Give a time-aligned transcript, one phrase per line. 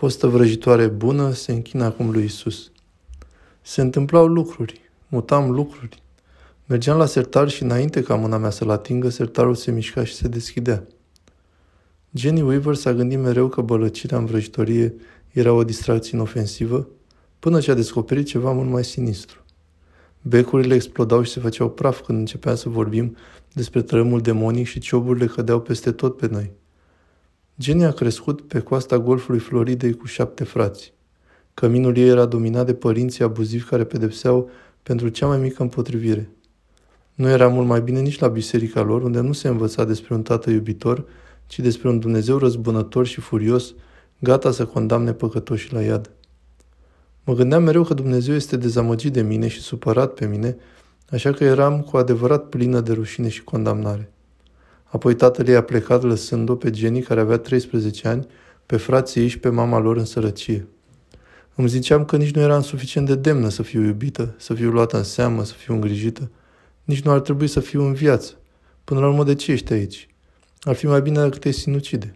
[0.00, 2.70] Fostă vrăjitoare bună se închină acum lui Isus.
[3.60, 6.02] Se întâmplau lucruri, mutam lucruri.
[6.66, 10.28] Mergeam la sertar și înainte ca mâna mea să-l atingă, sertarul se mișca și se
[10.28, 10.86] deschidea.
[12.12, 14.94] Jenny Weaver s-a gândit mereu că bălăcirea în vrăjitorie
[15.30, 16.88] era o distracție inofensivă,
[17.38, 19.44] până ce a descoperit ceva mult mai sinistru.
[20.22, 23.16] Becurile explodau și se făceau praf când începeam să vorbim
[23.52, 26.50] despre trămul demonic și cioburile cădeau peste tot pe noi.
[27.62, 30.92] Jenny a crescut pe coasta golfului Floridei cu șapte frați.
[31.54, 34.50] Căminul ei era dominat de părinții abuzivi care pedepseau
[34.82, 36.30] pentru cea mai mică împotrivire.
[37.14, 40.22] Nu era mult mai bine nici la biserica lor, unde nu se învăța despre un
[40.22, 41.04] tată iubitor,
[41.46, 43.74] ci despre un Dumnezeu răzbunător și furios,
[44.18, 46.10] gata să condamne păcătoșii la iad.
[47.24, 50.56] Mă gândeam mereu că Dumnezeu este dezamăgit de mine și supărat pe mine,
[51.10, 54.12] așa că eram cu adevărat plină de rușine și condamnare.
[54.90, 58.26] Apoi tatăl ei a plecat lăsând-o pe Jenny, care avea 13 ani,
[58.66, 60.66] pe frații ei și pe mama lor în sărăcie.
[61.54, 64.96] Îmi ziceam că nici nu eram suficient de demnă să fiu iubită, să fiu luată
[64.96, 66.30] în seamă, să fiu îngrijită.
[66.84, 68.32] Nici nu ar trebui să fiu în viață.
[68.84, 70.08] Până la urmă, de ce ești aici?
[70.60, 72.14] Ar fi mai bine dacă te sinucide.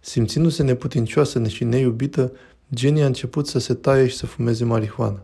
[0.00, 2.32] Simțindu-se neputincioasă și neiubită,
[2.74, 5.22] Jenny a început să se taie și să fumeze marihuana.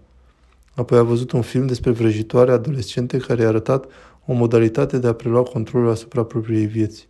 [0.75, 3.85] Apoi a văzut un film despre vrăjitoare adolescente care i-a arătat
[4.27, 7.09] o modalitate de a prelua controlul asupra propriei vieți.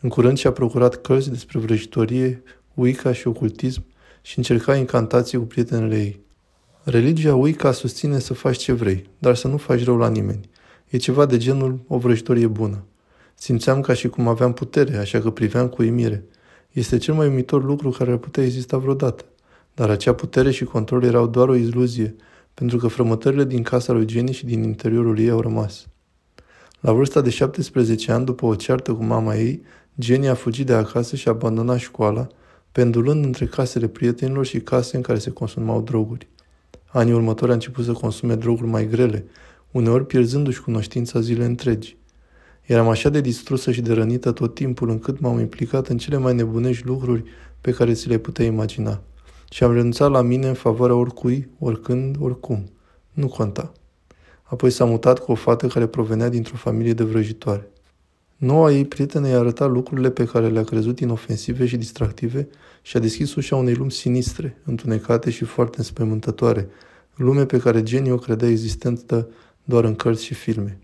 [0.00, 2.42] În curând și-a procurat cărți despre vrăjitorie,
[2.74, 3.84] Wicca și ocultism
[4.22, 6.20] și încerca incantații cu prietenele ei.
[6.82, 10.50] Religia Wicca susține să faci ce vrei, dar să nu faci rău la nimeni.
[10.88, 12.84] E ceva de genul o vrăjitorie bună.
[13.34, 16.24] Simțeam ca și cum aveam putere, așa că priveam cu uimire.
[16.70, 19.24] Este cel mai uimitor lucru care ar putea exista vreodată.
[19.74, 22.16] Dar acea putere și control erau doar o iluzie,
[22.54, 25.86] pentru că frămătările din casa lui Jenny și din interiorul ei au rămas.
[26.82, 29.62] La vârsta de 17 ani, după o ceartă cu mama ei,
[29.98, 32.26] Jenny a fugit de acasă și a abandonat școala,
[32.72, 36.28] pendulând între casele prietenilor și case în care se consumau droguri.
[36.86, 39.24] Anii următori a început să consume droguri mai grele,
[39.70, 41.96] uneori pierzându-și cunoștința zile întregi.
[42.62, 46.34] Eram așa de distrusă și de rănită tot timpul încât m-am implicat în cele mai
[46.34, 47.24] nebunești lucruri
[47.60, 49.02] pe care ți le puteai imagina
[49.50, 52.70] și am renunțat la mine în favoarea oricui, oricând, oricum.
[53.12, 53.72] Nu conta.
[54.52, 57.68] Apoi s-a mutat cu o fată care provenea dintr-o familie de vrăjitoare.
[58.36, 62.48] Noua ei prietenă i-a arătat lucrurile pe care le-a crezut inofensive și distractive
[62.82, 66.68] și a deschis ușa unei lumi sinistre, întunecate și foarte înspăimântătoare,
[67.14, 69.28] lume pe care Jenny o credea existentă
[69.64, 70.78] doar în cărți și filme.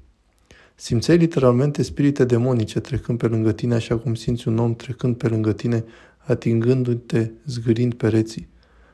[0.75, 5.29] Simțeai literalmente spirite demonice trecând pe lângă tine așa cum simți un om trecând pe
[5.29, 5.85] lângă tine,
[6.19, 8.49] atingându-te, zgârind pereții.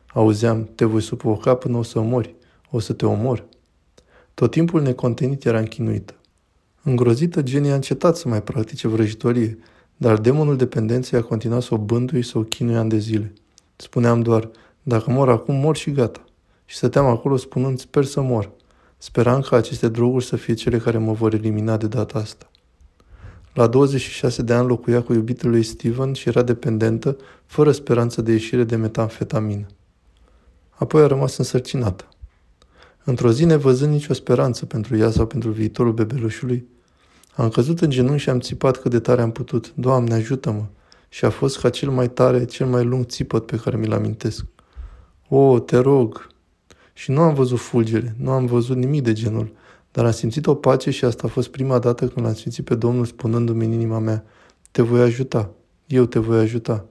[0.07, 2.35] Auzeam, te voi sufoca până o să mori,
[2.71, 3.53] o să te omor.
[4.35, 6.15] Tot timpul necontenit era închinuită.
[6.83, 9.59] Îngrozită, Jenny a încetat să mai practice vrăjitorie,
[9.97, 13.33] dar demonul dependenței a continuat să o bântui și să o chinuie ani de zile.
[13.77, 14.51] Spuneam doar,
[14.83, 16.25] dacă mor acum, mor și gata.
[16.65, 18.51] Și stăteam acolo spunând, sper să mor.
[18.99, 22.51] Speram ca aceste droguri să fie cele care mă vor elimina de data asta.
[23.53, 27.17] La 26 de ani locuia cu iubitul lui Steven și era dependentă,
[27.47, 29.67] fără speranță de ieșire de metamfetamină.
[30.71, 32.09] Apoi a rămas însărcinată.
[33.05, 36.67] Într-o zi, nevăzând nicio speranță pentru ea sau pentru viitorul bebelușului,
[37.37, 39.73] am căzut în genunchi și am țipat cât de tare am putut.
[39.75, 40.65] Doamne, ajută-mă!
[41.09, 44.45] Și a fost ca cel mai tare, cel mai lung țipăt pe care mi-l amintesc.
[45.29, 46.27] O, te rog!
[46.93, 49.53] Și nu am văzut fulgere, nu am văzut nimic de genul,
[49.93, 52.75] dar am simțit o pace și asta a fost prima dată când l-am simțit pe
[52.75, 54.25] Domnul spunându-mi în inima mea,
[54.71, 55.51] te voi ajuta,
[55.87, 56.85] eu te voi ajuta.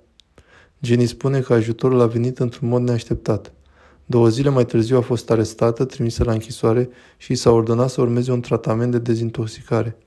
[0.82, 3.54] Jenny spune că ajutorul a venit într-un mod neașteptat.
[4.06, 8.02] Două zile mai târziu a fost arestată, trimisă la închisoare și i s-a ordonat să
[8.02, 9.98] urmeze un tratament de dezintoxicare.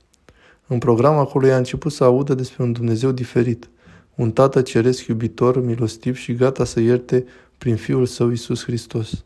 [0.67, 3.69] În program acolo ea a început să audă despre un Dumnezeu diferit,
[4.15, 7.25] un Tată ceresc iubitor, milostiv și gata să ierte
[7.59, 9.25] prin Fiul Său Isus Hristos.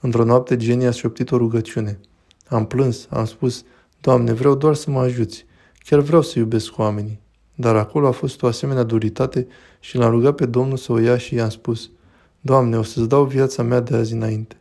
[0.00, 2.00] Într-o noapte, Jenny a șoptit o rugăciune.
[2.48, 3.64] Am plâns, am spus,
[4.00, 5.46] Doamne, vreau doar să mă ajuți.
[5.78, 7.20] Chiar vreau să iubesc oamenii.
[7.54, 9.46] Dar acolo a fost o asemenea duritate
[9.80, 11.90] și l-am rugat pe Domnul să o ia și i-am spus,
[12.40, 14.56] Doamne, o să-ți dau viața mea de azi înainte.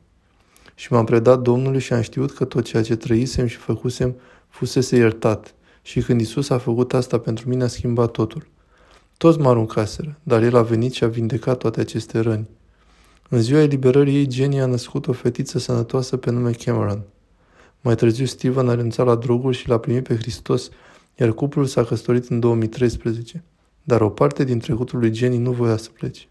[0.76, 4.16] Și m-am predat Domnului și am știut că tot ceea ce trăisem și făcusem
[4.48, 5.54] fusese iertat.
[5.82, 8.48] Și când Isus a făcut asta pentru mine, a schimbat totul.
[9.18, 12.50] Toți mă aruncaseră, dar El a venit și a vindecat toate aceste răni.
[13.30, 17.04] În ziua eliberării ei, Jenny a născut o fetiță sănătoasă pe nume Cameron.
[17.82, 20.70] Mai târziu, Steven a renunțat la droguri și l-a primit pe Hristos,
[21.20, 23.44] iar cuplul s-a căsătorit în 2013.
[23.84, 26.28] Dar o parte din trecutul lui Jenny nu voia să plece.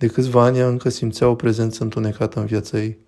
[0.00, 2.98] De câțiva ani încă simțea o prezență întunecată în viața ei.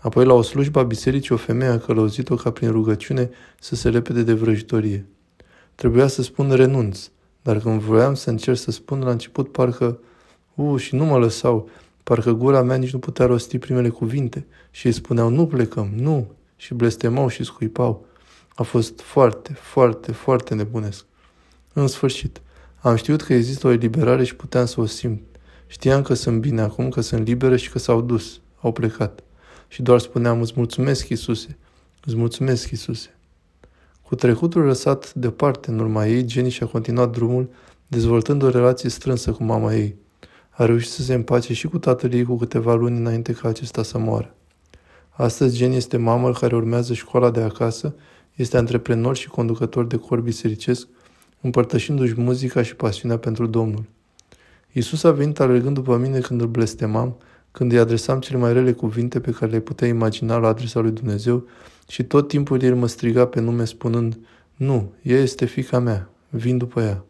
[0.00, 3.30] Apoi, la o slujbă a bisericii, o femeie a călăuzit-o ca prin rugăciune
[3.60, 5.06] să se repede de vrăjitorie.
[5.74, 7.08] Trebuia să spun renunț,
[7.42, 9.98] dar când vroiam să încerc să spun la început, parcă
[10.54, 11.68] U, și nu mă lăsau.
[12.02, 16.30] Parcă gura mea nici nu putea rosti primele cuvinte și îi spuneau, nu plecăm, nu,
[16.56, 18.06] și blestemau și scuipau.
[18.54, 21.04] A fost foarte, foarte, foarte nebunesc.
[21.72, 22.40] În sfârșit,
[22.80, 25.20] am știut că există o eliberare și puteam să o simt.
[25.66, 29.20] Știam că sunt bine acum, că sunt liberă și că s-au dus, au plecat.
[29.68, 31.56] Și doar spuneam, îți mulțumesc, Iisuse,
[32.04, 33.10] îți mulțumesc, Iisuse.
[34.02, 37.50] Cu trecutul lăsat departe în urma ei, Jenny și-a continuat drumul,
[37.86, 39.96] dezvoltând o relație strânsă cu mama ei.
[40.50, 43.82] A reușit să se împace și cu tatăl ei cu câteva luni înainte ca acesta
[43.82, 44.34] să moară.
[45.10, 47.94] Astăzi, Jenny este mamă care urmează școala de acasă,
[48.34, 50.88] este antreprenor și conducător de cor bisericesc,
[51.40, 53.84] împărtășindu-și muzica și pasiunea pentru Domnul.
[54.76, 57.16] Iisus a venit alergând după mine când îl blestemam,
[57.50, 60.90] când îi adresam cele mai rele cuvinte pe care le putea imagina la adresa lui
[60.90, 61.46] Dumnezeu
[61.88, 64.18] și tot timpul el mă striga pe nume spunând,
[64.56, 67.04] Nu, ea este fica mea, vin după ea.